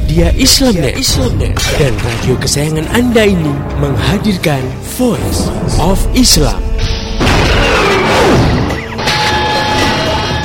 [0.00, 3.52] Media Islamnet, Islamnet dan radio kesayangan Anda ini
[3.84, 4.64] menghadirkan
[4.96, 6.56] Voice of Islam.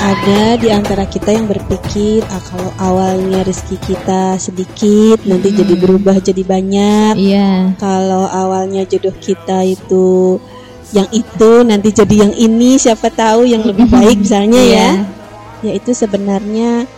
[0.03, 6.19] Ada di antara kita yang berpikir ah, kalau awalnya rezeki kita sedikit nanti jadi berubah
[6.19, 7.15] jadi banyak.
[7.15, 7.79] Iya.
[7.79, 10.35] Kalau awalnya jodoh kita itu
[10.91, 14.67] yang itu nanti jadi yang ini siapa tahu yang lebih baik misalnya ya.
[14.67, 14.91] Iya.
[15.71, 16.91] Yaitu sebenarnya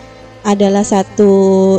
[0.46, 1.32] adalah satu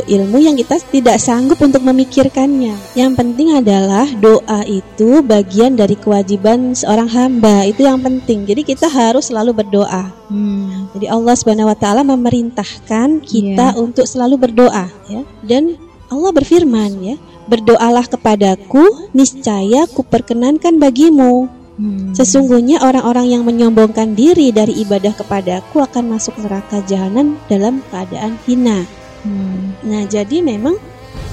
[0.04, 2.76] ilmu yang kita tidak sanggup untuk memikirkannya.
[2.96, 7.64] Yang penting adalah doa itu bagian dari kewajiban seorang hamba.
[7.66, 8.44] Itu yang penting.
[8.44, 10.12] Jadi kita harus selalu berdoa.
[10.28, 10.90] Hmm.
[10.94, 13.78] Jadi Allah Subhanahu wa taala memerintahkan kita Iya.
[13.78, 15.22] untuk selalu berdoa ya.
[15.42, 15.78] Dan
[16.10, 17.16] Allah berfirman ya,
[17.46, 22.12] "Berdoalah kepadaku, niscaya kuperkenankan bagimu." Hmm.
[22.12, 28.84] Sesungguhnya orang-orang yang menyombongkan diri dari ibadah kepadaku akan masuk neraka jahanam dalam keadaan hina.
[29.24, 29.72] Hmm.
[29.88, 30.76] Nah, jadi memang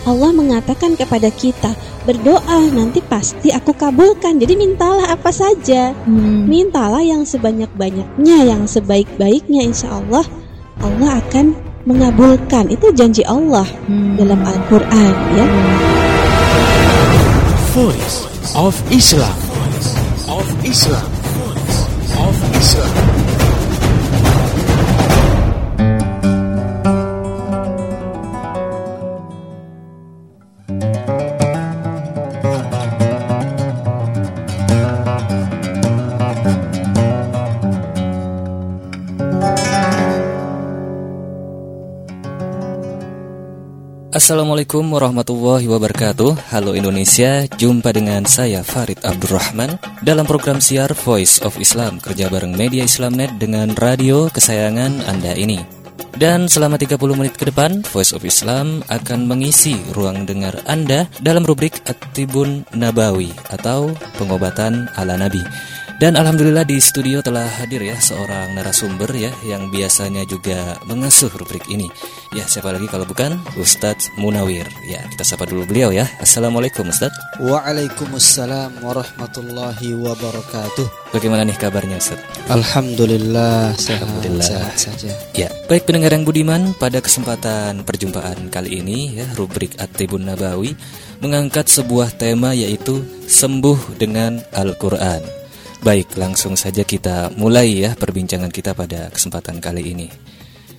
[0.08, 1.76] Allah mengatakan kepada kita,
[2.08, 4.40] berdoa nanti pasti aku kabulkan.
[4.40, 5.92] Jadi mintalah apa saja.
[6.08, 6.48] Hmm.
[6.48, 10.24] Mintalah yang sebanyak-banyaknya, yang sebaik-baiknya insya Allah
[10.80, 12.72] Allah akan mengabulkan.
[12.72, 14.16] Itu janji Allah Hmm.
[14.16, 15.46] dalam Al-Quran ya.
[17.76, 18.24] Voice
[18.56, 19.47] of Islam.
[20.68, 21.12] Voice of Islam.
[22.12, 23.07] Voice of Islam.
[44.18, 46.50] Assalamualaikum warahmatullahi wabarakatuh.
[46.50, 52.58] Halo Indonesia, jumpa dengan saya Farid Abdurrahman Dalam program siar Voice of Islam Kerja bareng
[52.58, 55.62] Media Islamnet dengan radio kesayangan Anda ini.
[56.18, 61.46] Dan selama 30 menit ke depan Voice of Islam akan mengisi ruang dengar Anda Dalam
[61.46, 65.46] rubrik Atibun Nabawi Atau pengobatan ala Nabi
[65.98, 71.66] dan Alhamdulillah di studio telah hadir ya seorang narasumber ya yang biasanya juga mengasuh rubrik
[71.74, 71.90] ini.
[72.38, 74.70] Ya siapa lagi kalau bukan Ustadz Munawir.
[74.86, 76.06] Ya kita sapa dulu beliau ya.
[76.22, 77.42] Assalamualaikum Ustadz.
[77.42, 81.18] Waalaikumsalam warahmatullahi wabarakatuh.
[81.18, 82.46] Bagaimana nih kabarnya Ustadz?
[82.46, 84.46] Alhamdulillah sehat, Alhamdulillah.
[84.46, 85.12] sehat saja.
[85.34, 90.78] Ya baik pendengar yang budiman pada kesempatan perjumpaan kali ini ya rubrik At-Tibun Nabawi
[91.26, 95.37] mengangkat sebuah tema yaitu sembuh dengan Al-Quran.
[95.86, 100.08] Baik, langsung saja kita mulai ya perbincangan kita pada kesempatan kali ini.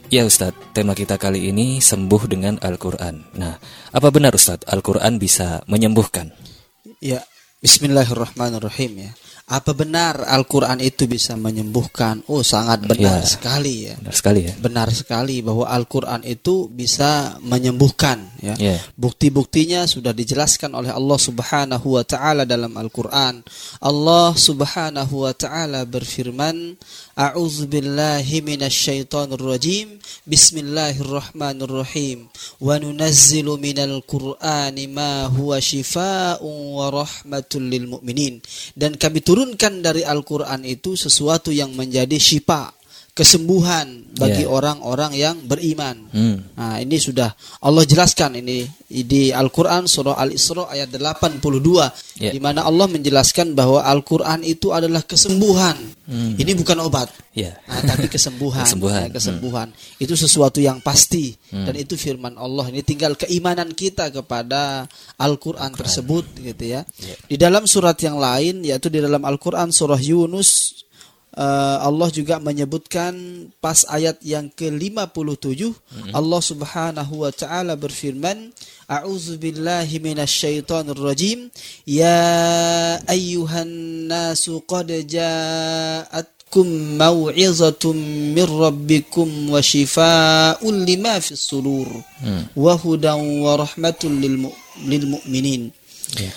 [0.08, 3.36] Ya Ustadz, tema kita kali ini sembuh dengan Al-Quran.
[3.36, 3.60] Nah,
[3.92, 6.32] apa benar Ustadz, Al-Quran bisa menyembuhkan?
[6.98, 7.22] Ya,
[7.60, 9.10] Bismillahirrahmanirrahim ya.
[9.48, 12.20] Apa benar Al-Quran itu bisa menyembuhkan?
[12.28, 13.32] Oh, sangat benar Ya.
[13.32, 13.96] sekali ya.
[13.96, 14.52] Benar sekali ya?
[14.60, 18.52] Benar sekali bahwa Al-Quran itu bisa menyembuhkan ya.
[18.60, 18.76] Ya.
[19.00, 23.40] Bukti-buktinya sudah dijelaskan oleh Allah Subhanahu wa taala dalam Al-Qur'an.
[23.80, 26.76] Allah Subhanahu wa taala berfirman,
[27.16, 29.96] "A'udzu billahi minasyaitonir rajim.
[30.28, 32.28] Bismillahirrahmanirrahim.
[32.60, 38.44] Wa nunazzilu minal Qur'ani ma huwa shifaa'un wa rahmatul lil mu'minin."
[38.76, 42.74] Dan kami turunkan dari Al-Qur'an itu sesuatu yang menjadi syifa,
[43.18, 44.50] kesembuhan bagi Ya.
[44.50, 46.06] orang-orang yang beriman.
[46.10, 46.42] Hmm.
[46.54, 47.30] Nah, ini sudah
[47.62, 52.30] Allah jelaskan ini di Al-Qur'an surah Al-Isra ayat 82 Ya.
[52.34, 55.74] di mana Allah menjelaskan bahwa Al-Qur'an itu adalah kesembuhan.
[56.08, 56.34] Hmm.
[56.34, 57.10] Ini bukan obat.
[57.30, 57.54] Ya.
[57.70, 58.62] Nah, tapi kesembuhan.
[58.66, 59.06] Kesembuhan.
[59.06, 59.68] Ya, kesembuhan.
[59.98, 61.64] Itu sesuatu yang pasti Hmm.
[61.64, 62.66] dan itu firman Allah.
[62.68, 64.86] Ini tinggal keimanan kita kepada
[65.16, 66.82] Al-Qur'an tersebut gitu ya.
[67.24, 70.74] Di dalam surat yang lain yaitu di dalam Al-Qur'an surah Yunus
[71.78, 73.14] Allah juga menyebutkan
[73.62, 75.70] pas ayat yang ke-57
[76.10, 78.50] Allah Subhanahu wa taala berfirman
[78.88, 81.52] A'udzu billahi minasyaitonir rajim.
[81.84, 82.16] Ya
[83.04, 83.68] ayyuhan
[84.08, 86.64] nasu qad ja'atkum
[86.96, 87.92] mau'izatun
[88.32, 91.84] min rabbikum wa shifaa'un lima fis sudur
[92.56, 94.56] wa hudan wa rahmatul lil, mu-
[94.88, 95.68] lil mu'minin.
[96.16, 96.32] Ya.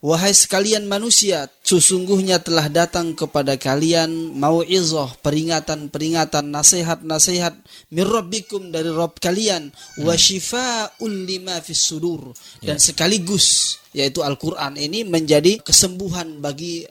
[0.00, 7.52] Wahai sekalian manusia, sesungguhnya telah datang kepada kalian mau'izah, peringatan-peringatan, nasihat-nasihat
[7.92, 9.68] min rabbikum dari Rabb kalian
[10.00, 12.32] wa shifaa'un lima fis sudur.
[12.64, 16.88] Dan sekaligus yaitu Al-Qur'an ini menjadi kesembuhan bagi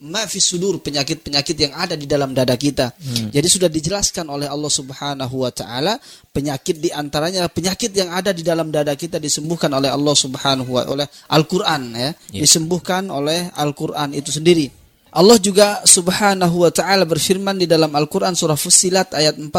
[0.00, 2.96] ma fis sudur penyakit-penyakit yang ada di dalam dada kita.
[3.28, 6.00] Jadi sudah dijelaskan oleh Allah Subhanahu wa taala
[6.32, 10.88] penyakit di antaranya penyakit yang ada di dalam dada kita disembuhkan oleh Allah Subhanahu wa
[10.88, 12.10] oleh Al-Qur'an ya.
[12.32, 12.40] Ya.
[12.40, 14.72] Disembuhkan oleh Al-Qur'an itu sendiri.
[15.10, 19.52] Allah juga Subhanahu wa taala berfirman di dalam Al-Qur'an surah Fussilat ayat 44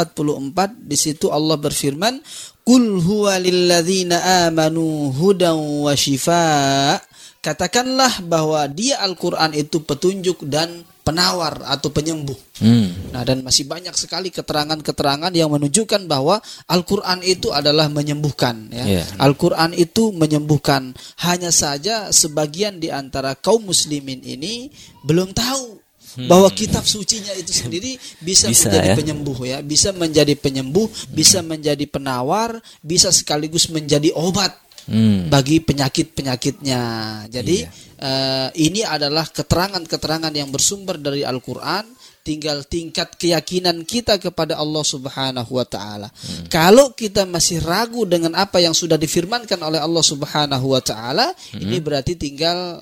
[0.79, 2.23] di situ Allah berfirman
[2.61, 7.01] Qul huwa lilladzina amanu hudan wa shifa.
[7.41, 12.37] Katakanlah bahwa dia Al-Qur'an itu petunjuk dan penawar atau penyembuh.
[12.61, 12.93] Hmm.
[13.09, 16.37] Nah, dan masih banyak sekali keterangan-keterangan yang menunjukkan bahwa
[16.69, 18.85] Al-Qur'an itu adalah menyembuhkan ya.
[18.85, 19.03] Iya.
[19.17, 20.93] Al-Qur'an itu menyembuhkan.
[21.25, 24.69] Hanya saja sebagian di antara kaum muslimin ini
[25.01, 25.81] belum tahu
[26.27, 28.53] bahwa kitab sucinya itu sendiri bisa, Hmm.
[28.53, 28.95] Bisa, menjadi ya.
[29.01, 34.53] penyembuh ya, bisa menjadi penyembuh, bisa menjadi penawar, bisa sekaligus menjadi obat
[34.89, 35.29] Hmm.
[35.29, 36.81] bagi penyakit-penyakitnya.
[37.29, 37.69] Jadi Iya.
[38.01, 41.85] eh, ini adalah keterangan-keterangan yang bersumber dari Al-Qur'an,
[42.21, 46.09] tinggal tingkat keyakinan kita kepada Allah Subhanahu wa taala.
[46.09, 46.45] Hmm.
[46.49, 51.77] Kalau kita masih ragu dengan apa yang sudah difirmankan oleh Allah Subhanahu wa taala, ini
[51.81, 52.81] berarti tinggal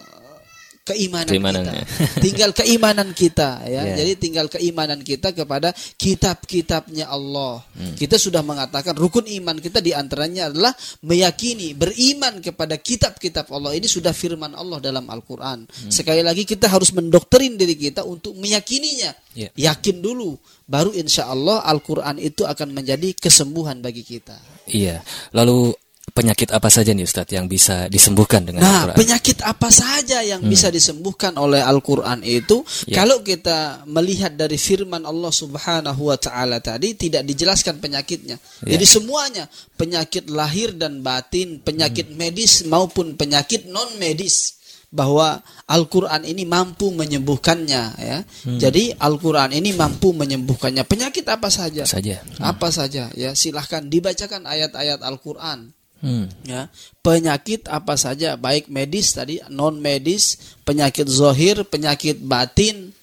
[0.90, 1.86] keimanan Keimanannya.
[1.86, 2.18] kita.
[2.26, 3.82] tinggal keimanan kita ya.
[3.86, 3.96] Iya.
[4.02, 7.62] Jadi tinggal keimanan kita kepada kitab-kitabnya Allah.
[7.78, 7.94] Hmm.
[7.94, 10.74] Kita sudah mengatakan rukun iman kita di antaranya adalah
[11.06, 13.78] meyakini, beriman kepada kitab-kitab Allah.
[13.78, 15.70] Ini sudah firman Allah dalam Al-Quran.
[15.70, 15.92] Hmm.
[15.94, 19.14] Sekali lagi kita harus mendoktrin diri kita untuk meyakininya.
[19.38, 19.50] Iya.
[19.56, 24.36] Yakin dulu, baru insya Allah Al-Quran itu akan menjadi kesembuhan bagi kita.
[24.70, 25.02] Iya.
[25.34, 25.74] Lalu
[26.20, 28.98] penyakit apa saja nih Ustadz yang bisa disembuhkan dengan Nah, Al-Quran?
[29.00, 33.02] penyakit apa saja yang bisa disembuhkan oleh Al-Qur'an itu Ya.
[33.02, 38.36] kalau kita melihat dari firman Allah Subhanahu wa taala tadi tidak dijelaskan penyakitnya.
[38.64, 38.76] Ya.
[38.76, 45.38] Jadi semuanya penyakit lahir dan batin, penyakit medis maupun penyakit non medis bahwa
[45.70, 48.18] Al-Qur'an ini mampu menyembuhkannya ya.
[48.58, 50.82] Jadi Al-Qur'an ini mampu menyembuhkannya.
[50.82, 51.86] Penyakit apa saja?
[51.86, 52.16] Apa saja.
[52.42, 55.70] Apa saja ya silahkan dibacakan ayat-ayat Al-Qur'an
[56.00, 56.32] Hmm.
[56.48, 56.72] ya.
[57.04, 62.96] Penyakit apa saja baik medis tadi non medis penyakit zohir penyakit batin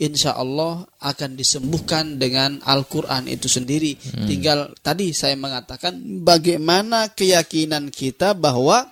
[0.00, 4.00] insya Allah akan disembuhkan dengan Al-Quran itu sendiri.
[4.24, 8.88] Tinggal tadi saya mengatakan bagaimana keyakinan kita bahwa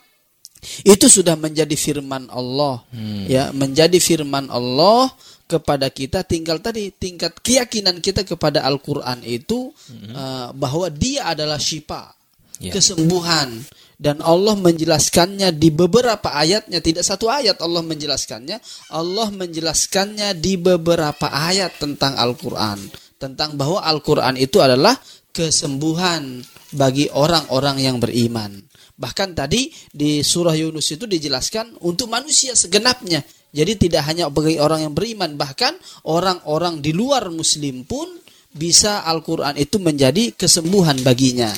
[0.85, 2.85] itu sudah menjadi firman Allah.
[3.25, 5.09] Ya menjadi firman Allah
[5.49, 6.29] kepada kita.
[6.29, 12.18] Tinggal tadi tingkat keyakinan kita kepada Al-Quran itu eh, bahwa dia adalah syifa
[12.59, 12.75] Ya.
[12.75, 13.67] kesembuhan.
[13.99, 16.79] Dan Allah menjelaskannya di beberapa ayatnya.
[16.79, 18.63] Tidak satu ayat Allah menjelaskannya.
[18.95, 22.79] Allah menjelaskannya di beberapa ayat tentang Al-Qur'an.
[23.19, 24.95] Tentang bahwa Al-Qur'an itu adalah
[25.35, 26.47] kesembuhan
[26.79, 28.63] bagi orang-orang yang beriman.
[28.95, 33.27] Bahkan tadi di surah Yunus itu dijelaskan untuk manusia segenapnya.
[33.51, 35.75] Jadi tidak hanya bagi orang yang beriman bahkan
[36.07, 38.07] orang-orang di luar muslim pun
[38.55, 41.51] bisa Al-Qur'an itu menjadi kesembuhan baginya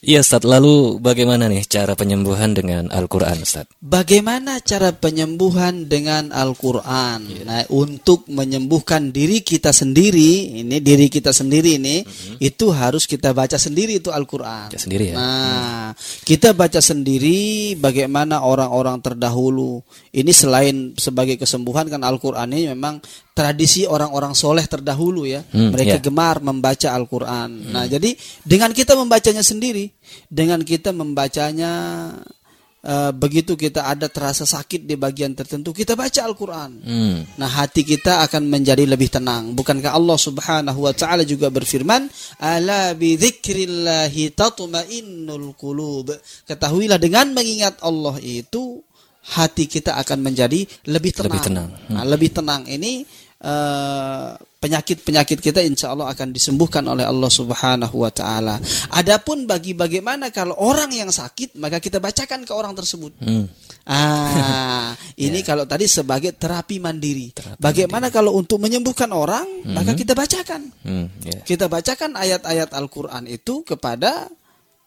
[0.00, 3.76] Iya Ustadz, lalu bagaimana nih cara penyembuhan dengan Al-Quran Ustadz?
[3.84, 7.44] Bagaimana cara penyembuhan dengan Al-Quran?
[7.44, 12.00] Nah, untuk menyembuhkan diri kita sendiri, ini diri kita sendiri ini,
[12.40, 14.72] itu harus kita baca sendiri itu Al-Quran.
[14.72, 15.20] Baca sendiri ya?
[15.20, 15.92] Nah,
[16.24, 19.84] kita baca sendiri bagaimana orang-orang terdahulu.
[20.16, 23.04] Ini selain sebagai kesembuhan kan Al-Quran ini memang
[23.40, 25.40] tradisi orang-orang soleh terdahulu ya.
[25.40, 26.04] Hmm, Mereka ya.
[26.04, 27.72] gemar membaca Al-Quran.
[27.72, 28.12] Nah, jadi
[28.44, 29.88] dengan kita membacanya sendiri,
[30.28, 31.72] dengan kita membacanya
[32.84, 36.70] eh, begitu kita ada terasa sakit di bagian tertentu, kita baca Al-Quran.
[36.84, 37.16] Hmm.
[37.40, 39.56] Nah, hati kita akan menjadi lebih tenang.
[39.56, 42.12] Bukankah Allah Subhanahu wa taala juga berfirman,
[42.44, 46.12] "Ala bi dzikrillahi tatma'innul qulub."
[46.44, 48.84] Ketahuilah dengan mengingat Allah itu
[49.20, 51.32] hati kita akan menjadi lebih tenang.
[51.32, 51.68] Lebih tenang.
[51.92, 53.04] Nah, lebih tenang ini
[54.60, 58.60] penyakit-penyakit kita insya Allah akan disembuhkan oleh Allah Subhanahu wa taala.
[58.92, 63.16] Adapun bagi bagaimana kalau orang yang sakit, maka kita bacakan ke orang tersebut.
[63.24, 63.48] Hmm.
[63.88, 64.92] Ah,
[65.26, 67.32] ini kalau tadi sebagai terapi mandiri.
[67.56, 70.68] Bagaimana kalau untuk menyembuhkan orang, maka kita bacakan.
[70.84, 71.08] Hmm.
[71.24, 71.40] Ya.
[71.40, 74.28] Kita bacakan ayat-ayat Al-Qur'an itu kepada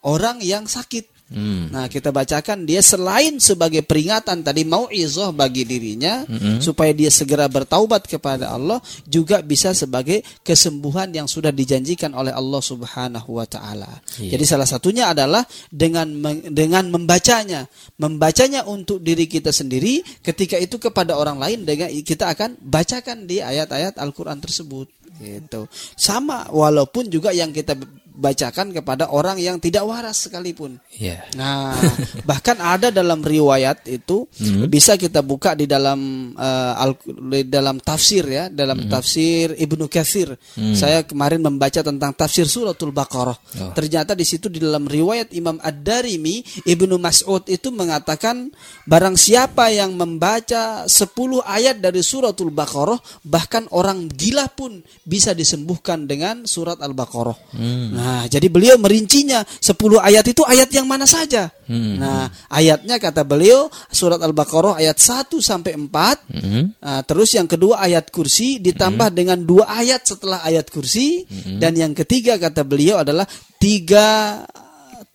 [0.06, 1.10] orang yang sakit.
[1.32, 1.72] Hmm.
[1.72, 6.20] Nah, kita bacakan dia selain sebagai peringatan tadi mau'izah bagi dirinya
[6.60, 8.76] supaya dia segera bertaubat kepada Allah,
[9.08, 13.88] juga bisa sebagai kesembuhan yang sudah dijanjikan oleh Allah Subhanahu wa taala.
[14.20, 14.36] Iya.
[14.36, 15.40] Jadi salah satunya adalah
[15.72, 16.06] dengan
[16.52, 17.64] dengan membacanya,
[17.96, 23.40] membacanya untuk diri kita sendiri, ketika itu kepada orang lain dengan kita akan bacakan di
[23.40, 24.92] ayat-ayat Al-Qur'an tersebut
[25.24, 25.70] gitu.
[25.96, 27.78] Sama walaupun juga yang kita
[28.14, 30.78] bacakan kepada orang yang tidak waras sekalipun.
[30.94, 31.26] Ya.
[31.34, 31.74] Nah,
[32.30, 34.30] bahkan ada dalam riwayat itu
[34.70, 40.38] bisa kita buka di dalam eh, al- di dalam tafsir ya, dalam tafsir Ibnu Katsir.
[40.54, 43.34] Saya kemarin membaca tentang tafsir suratul Baqarah.
[43.34, 43.72] Oh.
[43.74, 48.54] Ternyata di situ di dalam riwayat Imam Ad-Darimi Ibnu Mas'ud itu mengatakan
[48.86, 50.94] barang siapa yang membaca 10
[51.42, 57.58] ayat dari suratul Baqarah bahkan orang gila pun bisa disembuhkan dengan surat Al-Baqarah.
[57.94, 61.48] Nah, jadi beliau merincinya 10 ayat itu ayat yang mana saja.
[61.64, 61.96] Hmm.
[61.96, 65.88] Nah, ayatnya kata beliau surat Al-Baqarah ayat 1 sampai 4.
[66.28, 66.74] Hmm.
[66.76, 71.24] Nah, terus yang kedua ayat kursi ditambah dengan dua ayat setelah ayat kursi
[71.56, 73.24] dan yang ketiga kata beliau adalah
[73.56, 74.42] tiga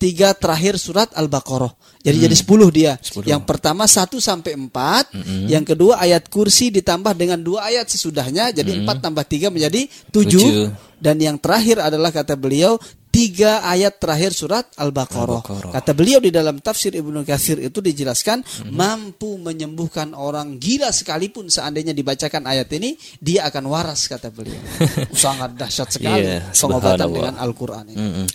[0.00, 1.76] tiga terakhir surat Al-Baqarah.
[2.00, 2.96] Jadi jadi 10 dia.
[2.96, 3.28] 10.
[3.28, 5.12] Yang pertama 1 sampai 4,
[5.52, 10.24] yang kedua ayat kursi ditambah dengan dua ayat sesudahnya jadi 4 tambah 3 menjadi 7
[10.24, 10.72] Tujuh.
[11.00, 12.76] Dan yang terakhir adalah kata beliau
[13.10, 15.42] tiga ayat terakhir surat Al-Baqarah.
[15.42, 15.70] Al-Baqarah.
[15.74, 21.90] Kata beliau di dalam tafsir Ibnu Katsir itu dijelaskan mampu menyembuhkan orang gila sekalipun seandainya
[21.90, 24.62] dibacakan ayat ini dia akan waras kata beliau.
[25.12, 27.98] Sangat dahsyat sekali Iya, pengobatan dengan Al-Qur'an ini.
[27.98, 28.26] Mm-mm.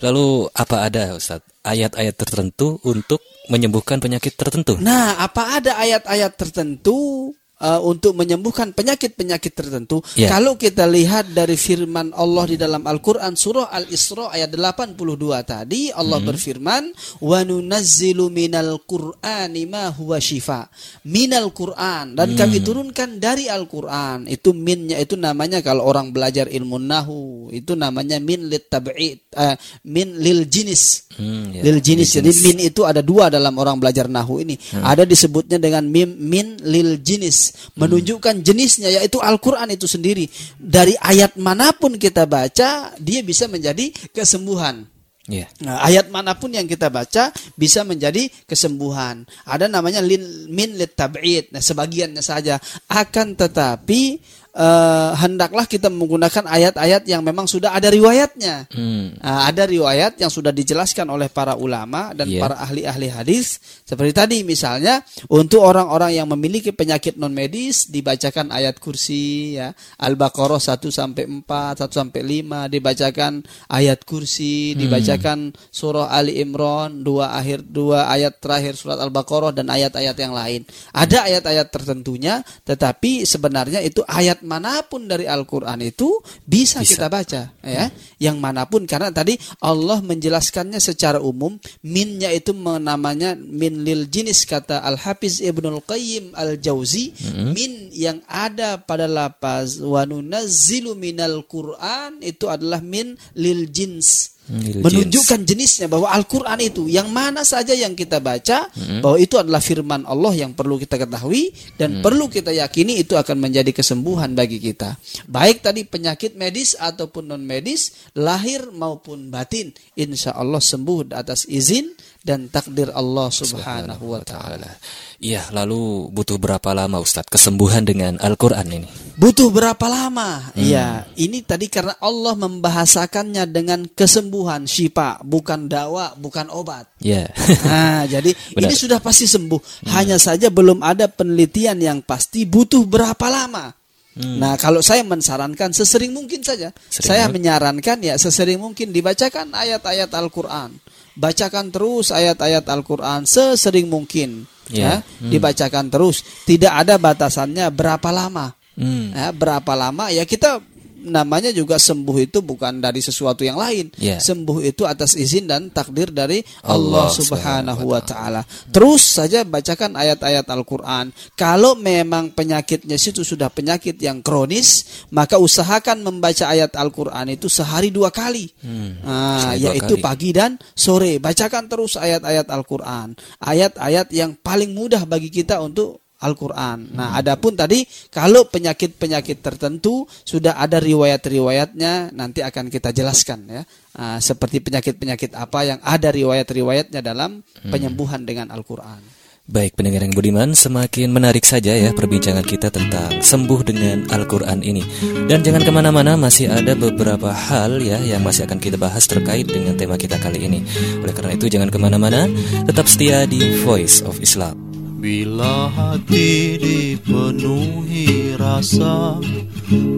[0.00, 3.20] Lalu apa ada Ustaz ayat-ayat tertentu untuk
[3.52, 4.80] menyembuhkan penyakit tertentu?
[4.80, 7.30] Nah, apa ada ayat-ayat tertentu
[7.62, 10.02] uh, untuk menyembuhkan penyakit-penyakit tertentu?
[10.18, 10.28] Ya.
[10.34, 14.98] Kalau kita lihat dari firman Allah di dalam Al-Qur'an surah Al-Isra ayat 82
[15.46, 16.90] tadi Allah berfirman,
[17.22, 20.66] "Wa nunazzilu minal Qur'ani ma huwa shifa."
[21.06, 24.26] Minal Qur'an dan kami turunkan dari Al-Qur'an.
[24.26, 29.54] Itu minnya itu namanya kalau orang belajar ilmu nahu, itu namanya min lit tab'id, eh,
[29.86, 31.12] min lil jinis.
[31.14, 31.62] Hmm, ya.
[31.62, 32.16] Lil jinis.
[32.16, 34.56] Jadi min itu ada dua dalam orang belajar nahu ini.
[34.80, 40.26] Ada disebutnya dengan mim min lil jinis, menunjukkan jenisnya yaitu Al-Qur'an itu sendiri.
[40.56, 44.92] Dari ayat mana pun kita baca, dia bisa menjadi kesembuhan.
[45.30, 45.46] Ya.
[45.62, 49.22] Nah, ayat mana pun yang kita baca bisa menjadi kesembuhan.
[49.46, 51.54] Ada namanya lin, min lit tab'id.
[51.54, 52.58] Nah, sebagiannya saja.
[52.90, 54.18] Akan tetapi
[54.52, 58.68] eh, hendaklah kita menggunakan ayat-ayat yang memang sudah ada riwayatnya.
[58.68, 59.16] Hmm.
[59.16, 62.40] Nah, ada riwayat yang sudah dijelaskan oleh para ulama dan Iya.
[62.44, 63.56] para ahli-ahli hadis.
[63.88, 65.00] Seperti tadi misalnya
[65.32, 69.72] untuk orang-orang yang memiliki penyakit non medis dibacakan ayat kursi ya.
[70.00, 73.40] Al-Baqarah 1 sampai 4, 1 sampai 5 dibacakan
[73.72, 80.16] ayat kursi, dibacakan surah Ali Imran, dua akhir dua ayat terakhir surat Al-Baqarah dan ayat-ayat
[80.20, 80.68] yang lain.
[80.92, 86.98] Ada ayat-ayat tertentunya tetapi sebenarnya itu ayat mana pun dari Al-Qur'an itu bisa, Bisa.
[86.98, 87.86] kita baca ya.
[88.18, 94.44] Yang mana pun karena tadi Allah menjelaskannya secara umum minnya itu namanya min lil jinis
[94.44, 97.14] kata Al Hafiz Ibnul Qayyim Al Jauzi
[97.54, 104.82] min yang ada pada lapaz wa nunazzilu minal Quran itu adalah min lil jins Hmm,
[104.82, 108.66] menunjukkan jenisnya bahwa Al-Quran itu yang mana saja yang kita baca
[108.98, 113.38] bahwa itu adalah firman Allah yang perlu kita ketahui dan perlu kita yakini itu akan
[113.38, 114.98] menjadi kesembuhan bagi kita.
[115.30, 121.94] Baik tadi penyakit medis ataupun non medis lahir maupun batin insya Allah sembuh atas izin
[122.22, 124.78] dan takdir Allah subhanahu wa ta'ala
[125.22, 128.90] Iya, lalu butuh berapa lama Ustadz kesembuhan dengan Al-Qur'an ini?
[129.14, 130.50] Butuh berapa lama?
[130.58, 136.90] Ya, ini tadi karena Allah membahasakannya dengan kesembuhan, syifa, bukan dawa, bukan obat.
[136.98, 137.30] Ya.
[137.62, 138.66] Nah, jadi Benar.
[138.66, 139.86] ini sudah pasti sembuh.
[139.94, 143.70] Hanya saja belum ada penelitian yang pasti butuh berapa lama.
[144.12, 146.74] Nah, kalau saya mensarankan sesering mungkin saja.
[146.90, 147.32] Sering saya ya?
[147.32, 150.76] menyarankan ya sesering mungkin dibacakan ayat-ayat Al-Qur'an.
[151.12, 155.04] Bacakan terus ayat-ayat Al-Qur'an sesering mungkin Ya.
[155.04, 156.24] ya, dibacakan terus.
[156.48, 158.56] Tidak ada batasannya berapa lama.
[158.72, 159.12] Hmm.
[159.12, 160.56] Ya, berapa lama ya kita
[161.04, 163.90] namanya juga sembuh itu bukan dari sesuatu yang lain.
[163.98, 164.18] Ya.
[164.18, 168.42] Sembuh itu atas izin dan takdir dari Allah, Allah Subhanahu wa taala.
[168.70, 171.10] Terus saja bacakan ayat-ayat Al-Qur'an.
[171.38, 177.88] Kalau memang penyakitnya situ sudah penyakit yang kronis, maka usahakan membaca ayat Al-Qur'an itu sehari
[177.94, 178.50] dua kali.
[178.62, 179.00] Hmm.
[179.02, 180.04] Nah, Sehari dua yaitu kali.
[180.04, 181.18] pagi dan sore.
[181.22, 183.14] Bacakan terus ayat-ayat Al-Qur'an.
[183.38, 186.94] Ayat-ayat yang paling mudah bagi kita untuk Al-Quran.
[186.94, 187.82] Nah, adapun tadi
[188.14, 193.62] kalau penyakit-penyakit tertentu sudah ada riwayat-riwayatnya, nanti akan kita jelaskan ya.
[193.98, 199.22] Ah, seperti penyakit-penyakit apa yang ada riwayat-riwayatnya dalam penyembuhan dengan Al-Quran.
[199.42, 204.86] Baik pendengar yang budiman, semakin menarik saja ya perbincangan kita tentang sembuh dengan Al-Quran ini.
[205.26, 209.50] Dan jangan ke mana-mana, masih ada beberapa hal ya yang masih akan kita bahas terkait
[209.50, 210.62] dengan tema kita kali ini.
[211.02, 212.30] Oleh karena itu jangan ke mana-mana,
[212.70, 214.61] tetap setia di Voice of Islam.
[215.02, 219.18] Bila hati dipenuhi rasa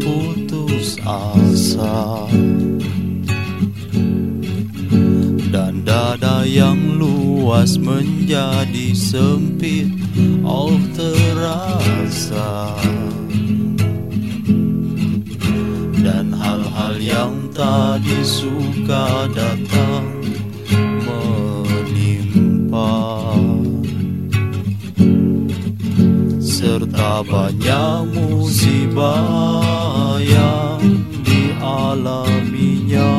[0.00, 2.25] putus asa.
[5.52, 9.92] Dan dada yang luas menjadi sempit
[10.40, 12.73] Oh terasa.
[16.00, 20.08] Dan hal-hal yang tadi suka datang
[21.04, 22.88] menimpa
[26.64, 30.80] serta banyak musibah yang
[31.21, 33.12] dialaminya.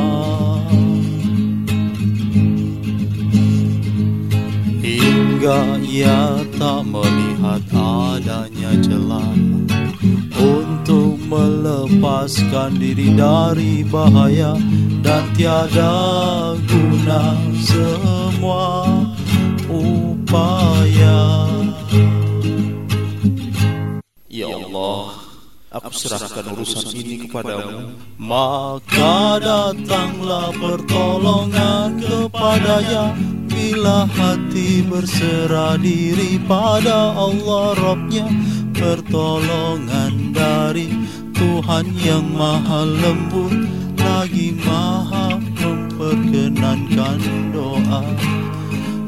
[4.82, 9.70] Hingga ia tak melihat adanya jalan
[10.34, 14.58] Untuk melepaskan diri dari bahaya
[15.06, 15.94] Dan tiada
[16.66, 18.90] guna semua
[19.70, 21.46] upaya.
[25.76, 27.92] Aku serahkan urusan ini kepadamu.
[28.16, 33.12] Maka datanglah pertolongan kepadanya.
[33.56, 38.28] Bila hati berserah diri pada Allah Robnya
[38.76, 40.92] pertolongan dari
[41.32, 43.56] Tuhan yang maha lembut
[43.96, 47.20] lagi maha memperkenankan
[47.56, 48.04] doa.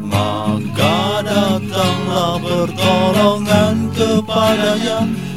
[0.09, 5.28] Maka datanglah pertolongan kepadanya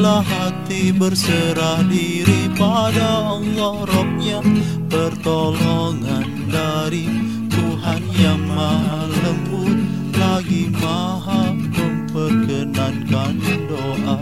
[0.00, 4.40] Bila hati berserah diri pada Allah Robnya
[4.88, 7.04] Pertolongan dari
[7.52, 9.76] Tuhan yang maha lembut
[10.16, 14.16] Lagi maha memperkenankan doa.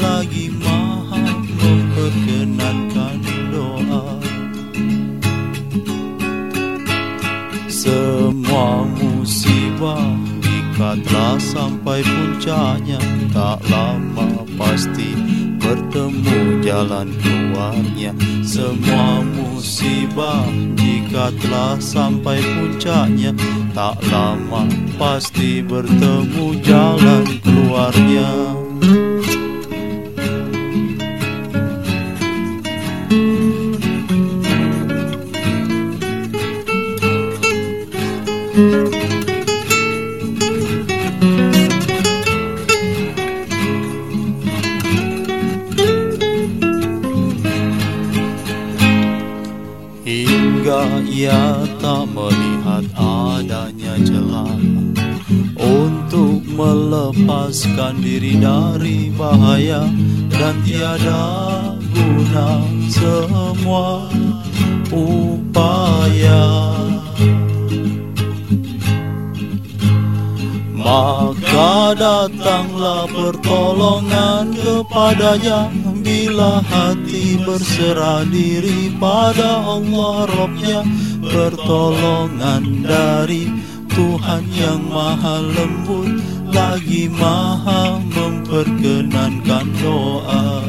[0.00, 3.20] Lagi maha memperkenankan
[3.52, 4.16] doa.
[7.68, 10.08] Semua musibah
[10.40, 12.96] jika telah sampai puncaknya.
[13.28, 14.33] Tak lama
[14.74, 15.14] pasti
[15.62, 18.10] bertemu jalan keluarnya.
[18.42, 23.30] Semua musibah jika telah sampai puncaknya
[23.70, 24.66] Tak lama
[24.98, 28.63] pasti bertemu jalan keluarnya
[57.54, 59.86] melepaskan diri dari bahaya
[60.26, 61.22] Dan tiada
[61.94, 64.10] guna semua
[64.90, 66.74] upaya.
[70.74, 75.70] Maka datanglah pertolongan kepadanya
[76.02, 80.82] Bila hati berserah diri pada Allah Robnya.
[81.22, 83.46] Pertolongan dari
[83.94, 90.62] Tuhan yang maha lembut Lagi maha memperkenankan doa.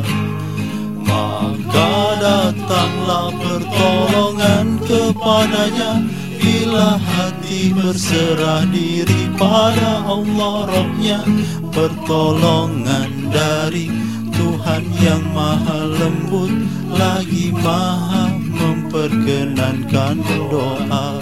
[1.06, 6.02] Maka datanglah pertolongan kepadanya.
[6.41, 11.21] Bila hati berserah diri pada Allah Robnya
[11.69, 13.86] Pertolongan dari
[14.34, 16.65] Tuhan yang maha lembut.
[16.98, 20.17] Lagi maha memperkenankan
[20.50, 21.21] doa.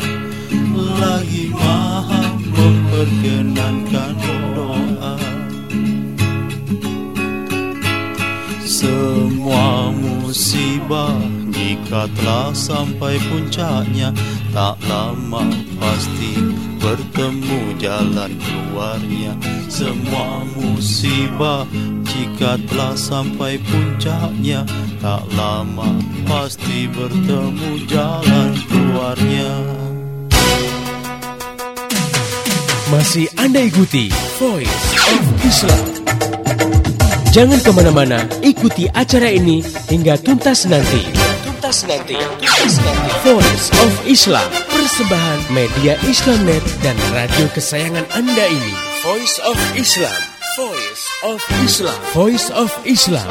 [1.03, 4.52] Lagi maha memperkenankan doa
[8.83, 11.15] Semua musibah
[11.55, 14.11] jika telah sampai puncaknya
[14.51, 15.47] Tak lama
[15.79, 16.35] pasti
[16.83, 19.39] bertemu jalan keluarnya
[19.71, 21.63] Semua musibah
[22.11, 24.67] jika telah sampai puncaknya
[24.99, 25.87] Tak lama
[26.27, 29.51] pasti bertemu jalan keluarnya
[32.91, 34.11] Masih Anda ikuti
[34.43, 35.92] Voice of Islam.
[37.33, 41.01] Jangan ke mana-mana, ikuti acara ini hingga tuntas nanti.
[41.41, 43.09] Tuntas nanti, tuntas nanti.
[43.25, 48.77] Voice of Islam, persembahan media Islamnet dan radio kesayangan Anda ini.
[49.01, 50.19] Voice of Islam,
[50.61, 53.25] Voice of Islam, Voice of Islam.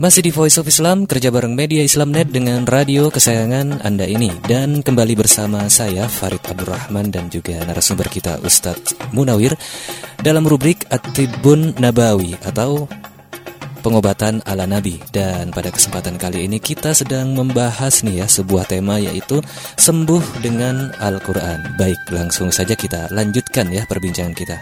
[0.00, 4.32] Masih di Voice of Islam, kerja bareng media Islamnet dengan radio kesayangan Anda ini.
[4.48, 9.60] Dan kembali bersama saya, Farid Abdurrahman, dan juga narasumber kita, Ustadz Munawir,
[10.24, 12.88] dalam rubrik Atibun Nabawi atau
[13.84, 14.96] pengobatan ala Nabi.
[15.12, 19.44] Dan pada kesempatan kali ini kita sedang membahas nih ya sebuah tema yaitu
[19.76, 21.76] sembuh dengan Al-Quran.
[21.76, 24.56] Baik, langsung saja kita lanjutkan ya perbincangan kita.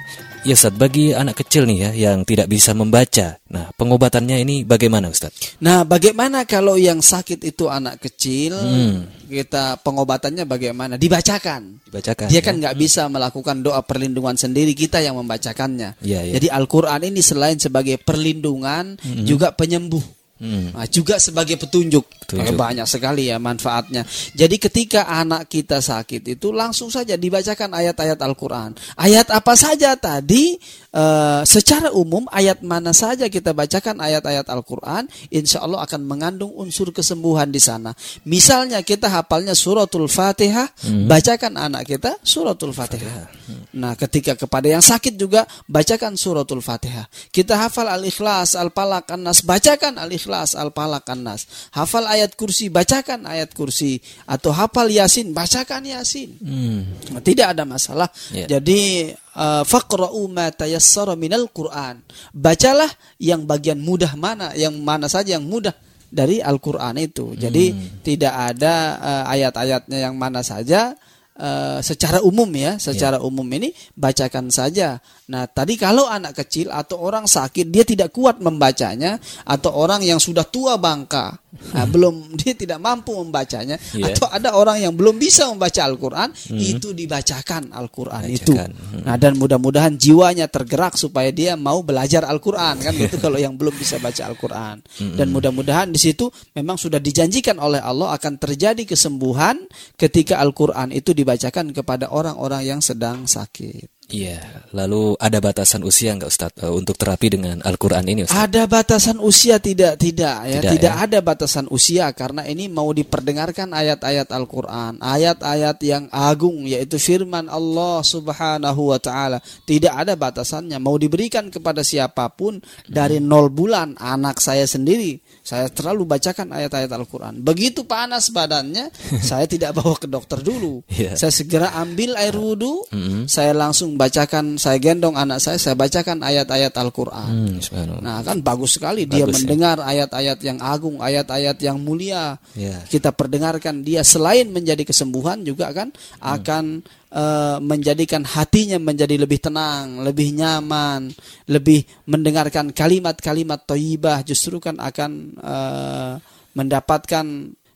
[0.47, 5.11] Ya Ustaz, bagi anak kecil nih ya yang tidak bisa membaca, nah pengobatannya ini bagaimana
[5.11, 5.35] Ustaz?
[5.61, 8.55] Nah, bagaimana kalau yang sakit itu anak kecil?
[8.57, 9.11] Hmm.
[9.29, 10.95] Kita pengobatannya bagaimana?
[10.97, 11.85] Dibacakan.
[11.85, 12.33] Dibacakan.
[12.33, 12.43] Dia ya?
[12.47, 16.01] kan nggak bisa melakukan doa perlindungan sendiri, kita yang membacakannya.
[16.01, 16.33] Iya, iya.
[16.41, 19.27] Jadi Al-Qur'an ini selain sebagai perlindungan Hmm.
[19.29, 20.18] juga penyembuh.
[20.39, 20.71] Hmm.
[20.75, 22.07] Nah, juga sebagai petunjuk.
[22.29, 22.55] Petunjuk.
[22.55, 24.05] banyak sekali ya manfaatnya.
[24.37, 28.77] Jadi ketika anak kita sakit itu langsung saja dibacakan ayat-ayat Al-Qur'an.
[29.01, 30.61] Ayat apa saja tadi
[30.93, 36.93] eh, secara umum ayat mana saja kita bacakan ayat-ayat Al-Qur'an, insya Allah akan mengandung unsur
[36.93, 37.97] kesembuhan di sana.
[38.29, 40.69] Misalnya kita hafalnya suratul Fatihah,
[41.09, 43.27] bacakan anak kita suratul Fatihah.
[43.73, 47.09] Nah, ketika kepada yang sakit juga bacakan suratul Fatihah.
[47.33, 51.73] Kita hafal Al-Ikhlas, Al-Falaq, An-Nas, bacakan Al-Ikhlas, Al-Falaq, An-Nas.
[51.73, 56.37] Hafal ayat kursi, bacakan ayat kursi atau hafal Yasin, bacakan Yasin.
[56.39, 56.85] Hmm.
[57.25, 58.13] Tidak ada masalah.
[58.31, 58.59] Ya.
[58.59, 62.05] Jadi uh, faqra'u ma tayassara minal Qur'an.
[62.37, 65.73] Bacalah yang bagian mudah mana, yang mana saja yang mudah
[66.09, 67.37] dari Al-Qur'an itu.
[67.37, 70.97] Jadi tidak ada uh, ayat-ayatnya yang mana saja
[71.39, 74.99] uh, secara umum ya, secara umum ini bacakan saja.
[75.29, 80.17] Nah, tadi kalau anak kecil atau orang sakit dia tidak kuat membacanya atau orang yang
[80.19, 81.37] sudah tua bangka,
[81.73, 84.15] nah, belum dia tidak mampu membacanya Iya.
[84.15, 88.53] atau ada orang yang belum bisa membaca Al-Qur'an, itu dibacakan Al-Qur'an itu.
[88.53, 88.71] Bacakan.
[88.73, 89.03] Hmm.
[89.05, 93.77] Nah, dan mudah-mudahan jiwanya tergerak supaya dia mau belajar Al-Qur'an kan gitu kalau yang belum
[93.77, 94.81] bisa baca Al-Qur'an.
[94.99, 99.61] Dan mudah-mudahan di situ memang sudah dijanjikan oleh Allah akan terjadi kesembuhan
[99.95, 103.98] ketika Al-Qur'an itu dibacakan kepada orang-orang yang sedang sakit.
[104.09, 104.65] Iya.
[104.73, 108.41] Lalu ada batasan usia nggak Ustadz eh, untuk terapi dengan Al-Quran ini Ustadz?
[108.49, 111.05] Ada batasan usia tidak tidak ya Tidak, tidak, ya.
[111.05, 118.01] ada batasan usia karena ini mau diperdengarkan ayat-ayat Al-Qur'an, ayat-ayat yang agung yaitu firman Allah
[118.01, 119.45] Subhanahu wa taala.
[119.69, 125.73] Tidak ada batasannya mau diberikan kepada siapa pun dari nol bulan anak saya sendiri saya
[125.73, 127.41] terlalu bacakan ayat-ayat Al-Qur'an.
[127.41, 128.93] Begitu panas badannya,
[129.29, 130.85] saya tidak bawa ke dokter dulu.
[130.93, 131.17] Iya.
[131.17, 132.85] Saya segera ambil air wudhu,
[133.25, 137.59] saya langsung bacakan, saya gendong anak saya, saya bacakan ayat-ayat Al-Qur'an.
[137.59, 137.99] Hmm.
[137.99, 139.51] Nah kan bagus sekali dia Bagus, ya.
[139.51, 142.39] mendengar ayat-ayat yang agung, ayat-ayat yang mulia.
[142.55, 142.79] Ya.
[142.87, 145.91] Kita perdengarkan dia selain menjadi kesembuhan juga kan
[146.23, 151.11] akan eh, menjadikan hatinya menjadi lebih tenang, lebih nyaman,
[151.51, 155.11] lebih mendengarkan kalimat-kalimat toibah justru kan akan
[155.43, 156.13] eh,
[156.55, 157.27] mendapatkan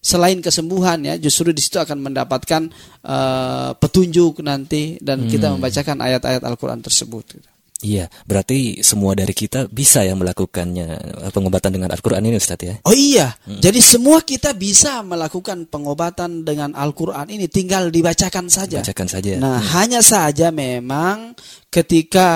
[0.02, 2.62] selain kesembuhan ya justru di situ akan mendapatkan
[3.06, 7.38] eh, petunjuk nanti dan kita membacakan ayat-ayat Al-Qur'an tersebut.
[7.38, 7.48] gitu.
[7.82, 10.88] Iya, berarti semua dari kita bisa yang melakukannya
[11.26, 12.74] eh, pengobatan dengan Al-Quran ini Ustadz ya?
[12.86, 18.86] Oh iya, jadi semua kita bisa melakukan pengobatan dengan Al-Quran ini, tinggal dibacakan saja.
[18.86, 19.34] Bacakan saja.
[19.34, 21.34] Nah, hanya saja memang
[21.74, 22.30] ketika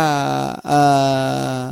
[0.67, 1.67] eh,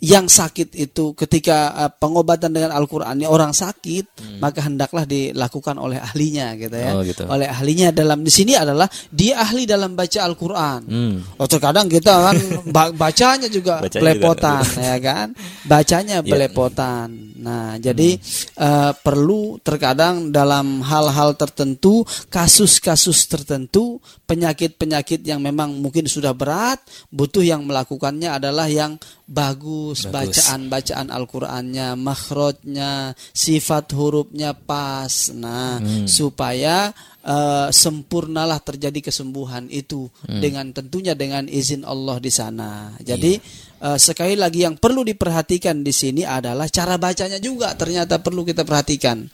[0.00, 6.00] yang sakit itu, ketika eh, pengobatan dengan Al-Quran ini orang sakit, maka hendaklah dilakukan oleh
[6.00, 6.90] ahlinya, gitu ya.
[6.96, 7.28] Oh, gitu.
[7.28, 10.80] Oleh ahlinya dalam di sini adalah dia ahli dalam baca Al-Quran.
[10.88, 11.16] Hmm.
[11.36, 12.36] Oh terkadang kita kan
[12.74, 15.26] ba- bacanya juga Bacanya belepotan ya kan,
[15.68, 16.24] bacanya Ya.
[16.24, 17.08] belepotan.
[17.40, 18.16] Nah jadi
[18.56, 26.80] eh, perlu terkadang dalam hal-hal tertentu, kasus-kasus tertentu, penyakit-penyakit yang memang mungkin sudah berat,
[27.12, 30.10] butuh yang melakukannya adalah yang bagus, Bagus.
[30.12, 35.34] bacaan-bacaan Al-Qur'annya, makhrajnya, sifat hurufnya pas.
[35.34, 42.94] Nah, supaya eh, sempurnalah terjadi kesembuhan itu dengan tentunya dengan izin Allah di sana.
[43.02, 43.36] Jadi
[43.82, 48.62] eh, sekali lagi yang perlu diperhatikan di sini adalah cara bacanya juga ternyata perlu kita
[48.62, 49.24] perhatikan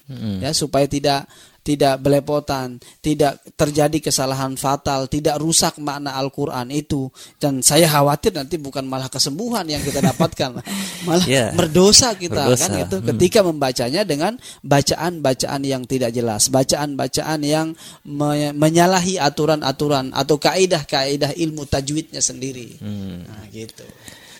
[0.40, 1.26] ya supaya tidak
[1.66, 8.54] tidak belepotan, tidak terjadi kesalahan fatal, tidak rusak makna Al-Qur'an itu dan saya khawatir nanti
[8.54, 10.62] bukan malah kesembuhan yang kita dapatkan,
[11.10, 11.50] malah Ya.
[11.50, 12.70] berdosa kita Berdosa.
[12.70, 13.06] kan gitu Hmm.
[13.10, 17.74] ketika membacanya dengan bacaan-bacaan yang tidak jelas, bacaan-bacaan yang
[18.06, 22.78] me- menyalahi aturan-aturan atau kaidah-kaidah ilmu tajwidnya sendiri.
[22.78, 23.26] Hmm.
[23.26, 23.82] Nah, gitu.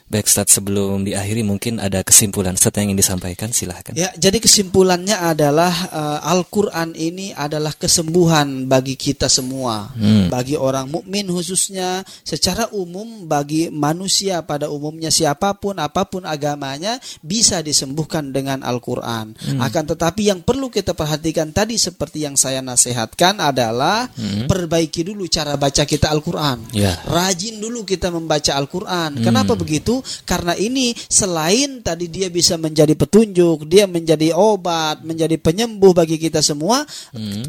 [0.06, 3.90] Baik sebelum diakhiri mungkin ada kesimpulan Ustadz yang ingin disampaikan, silahkan.
[3.98, 10.30] Ya, jadi kesimpulannya adalah eh, Al-Qur'an ini adalah kesembuhan bagi kita semua, Hmm.
[10.30, 17.02] bagi orang mukmin khususnya, secara umum bagi manusia pada umumnya siapa pun apa pun agamanya
[17.18, 19.34] bisa disembuhkan dengan Al-Qur'an.
[19.58, 24.06] Akan tetapi yang perlu kita perhatikan tadi seperti yang saya nasihatkan adalah
[24.46, 26.62] perbaiki dulu cara baca kita Al-Qur'an.
[26.70, 26.94] Ya.
[27.10, 29.18] Rajin dulu kita membaca Al-Qur'an.
[29.18, 29.95] Kenapa begitu?
[30.24, 36.40] Karena ini selain tadi dia bisa menjadi petunjuk, dia menjadi obat, menjadi penyembuh bagi kita
[36.40, 36.86] semua,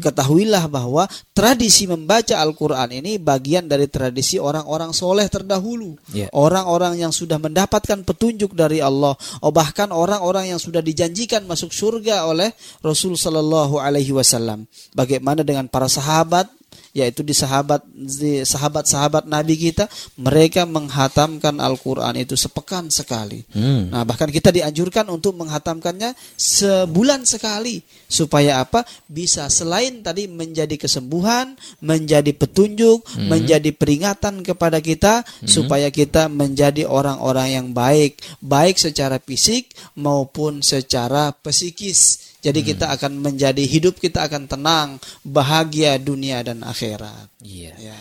[0.02, 5.94] ketahuilah bahwa tradisi membaca Al-Qur'an ini bagian dari tradisi orang-orang soleh terdahulu.
[6.12, 6.26] Ya.
[6.34, 12.26] Orang-orang yang sudah mendapatkan petunjuk dari Allah, oh bahkan orang-orang yang sudah dijanjikan masuk surga
[12.26, 14.66] oleh Rasul sallallahu alaihi wasallam.
[14.92, 16.57] Bagaimana dengan para sahabat
[16.98, 19.86] yaitu di sahabat di sahabat-sahabat Nabi kita
[20.18, 23.46] mereka menghatamkan Al-Qur'an itu sepekan sekali.
[23.54, 23.94] Hmm.
[23.94, 27.80] Nah, bahkan kita dianjurkan untuk menghatamkannya sebulan sekali
[28.10, 28.82] supaya apa?
[29.06, 37.48] Bisa selain tadi menjadi kesembuhan, menjadi petunjuk, menjadi peringatan kepada kita supaya kita menjadi orang-orang
[37.54, 42.27] yang baik, baik secara fisik maupun secara psikis.
[42.38, 44.88] Jadi kita akan menjadi hidup kita akan tenang,
[45.26, 47.28] bahagia dunia dan akhirat.
[47.42, 47.74] Iya.
[47.78, 47.98] Ya.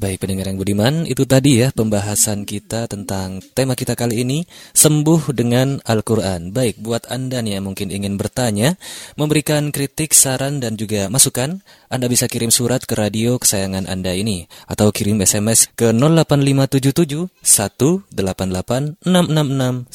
[0.00, 5.28] Baik pendengar yang budiman, itu tadi ya pembahasan kita tentang tema kita kali ini, sembuh
[5.36, 6.56] dengan Al-Quran.
[6.56, 8.80] Baik, buat Anda nih yang mungkin ingin bertanya,
[9.20, 11.60] memberikan kritik, saran, dan juga masukan,
[11.92, 19.04] Anda bisa kirim surat ke radio kesayangan Anda ini, atau kirim SMS ke 08577 188
[19.04, 19.90] 666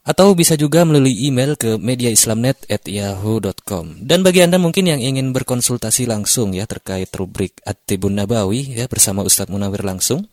[0.00, 4.00] atau bisa juga melalui email ke mediaislamnet@yahoo.com.
[4.00, 9.20] Dan bagi Anda mungkin yang ingin berkonsultasi langsung ya terkait rubrik At-Tibun Nabawi ya bersama
[9.22, 10.24] Ustadz Munawir langsung,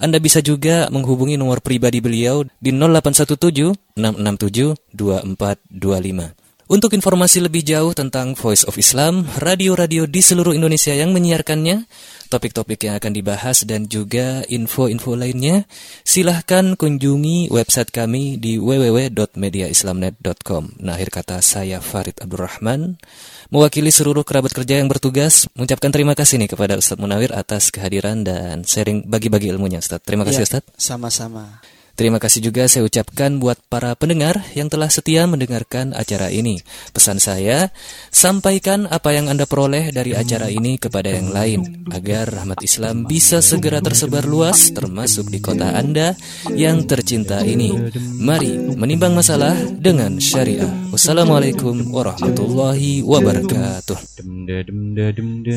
[0.00, 6.49] Anda bisa juga menghubungi nomor pribadi beliau di 0817 667 2425.
[6.70, 11.90] Untuk informasi lebih jauh tentang Voice of Islam, radio-radio di seluruh Indonesia yang menyiarkannya,
[12.30, 15.66] topik-topik yang akan dibahas dan juga info-info lainnya,
[16.06, 20.78] silahkan kunjungi website kami di www.mediaislamnet.com.
[20.78, 23.02] Nah, akhir kata saya Farid Abdurrahman,
[23.50, 28.22] mewakili seluruh kerabat kerja yang bertugas, mengucapkan terima kasih nih kepada Ustadz Munawir atas kehadiran
[28.22, 30.06] dan sharing bagi-bagi ilmunya, Ustadz.
[30.06, 30.70] Terima kasih, Ya, Ustadz.
[30.78, 31.66] Sama-sama.
[32.00, 36.56] Terima kasih juga saya ucapkan buat para pendengar yang telah setia mendengarkan acara ini.
[36.96, 37.68] Pesan saya,
[38.08, 43.44] sampaikan apa yang Anda peroleh dari acara ini kepada yang lain, agar rahmat Islam bisa
[43.44, 46.16] segera tersebar luas, termasuk di kota Anda
[46.56, 47.92] yang tercinta ini.
[48.16, 50.72] Mari menimbang masalah dengan syariah.
[50.96, 54.00] Wassalamualaikum warahmatullahi wabarakatuh.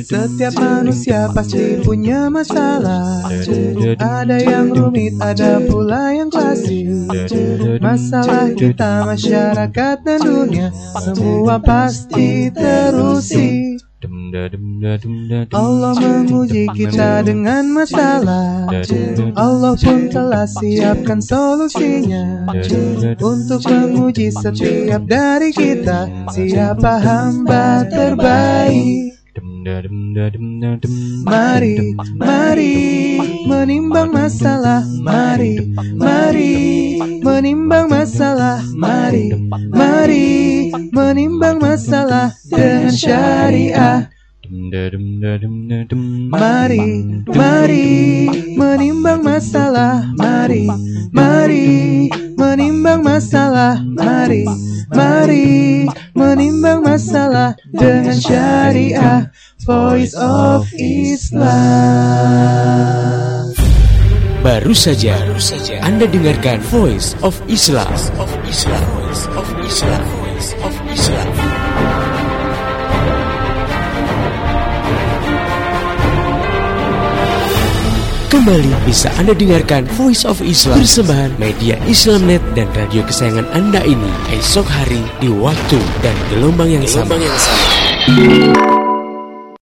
[0.04, 3.32] Setiap manusia pasti punya masalah
[3.96, 6.86] Ada yang rumit, ada pula yang klasik
[7.78, 10.68] Masalah kita masyarakat dan dunia
[10.98, 13.78] Semua pasti terusi.
[15.56, 18.68] Allah menguji kita dengan masalah.
[19.40, 22.44] Allah pun telah siapkan solusinya.
[23.24, 29.16] Untuk menguji setiap dari kita Siapa hamba terbaik?
[31.24, 32.76] Mari, mari
[33.46, 37.00] menimbang masalah Mari, mari.
[37.24, 39.32] Menimbang masalah Mari,
[39.72, 40.72] mari.
[40.92, 44.10] Menimbang masalah dengan syariah.
[46.30, 46.86] Mari,
[47.32, 47.88] mari.
[48.56, 50.68] Menimbang masalah Mari,
[51.12, 51.68] mari.
[52.36, 54.44] Menimbang masalah Mari,
[54.92, 55.88] mari.
[56.14, 59.32] Menimbang masalah dengan syariah.
[59.64, 61.44] Voice of Islam
[64.44, 65.16] Baru saja,
[65.80, 67.88] Anda dengarkan Voice of Islam.
[68.20, 68.84] of Islam.
[69.40, 70.04] of Islam.
[70.60, 71.28] of Islam.
[78.28, 84.12] Kembali bisa Anda dengarkan Voice of Islam Persembahan media Islamnet dan radio kesayangan Anda ini
[84.36, 88.83] Esok hari di waktu dan gelombang yang sama, Gelombang yang sama.